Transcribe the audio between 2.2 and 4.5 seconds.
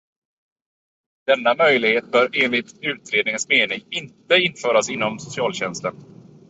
enligt utredningens mening inte